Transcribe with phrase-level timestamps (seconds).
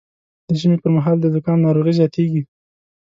[0.47, 2.41] د ژمي پر مهال د زکام ناروغي زیاتېږي